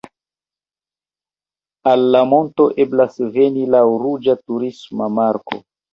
[1.91, 5.63] Al la monto eblas veni laŭ ruĝa turisma marko.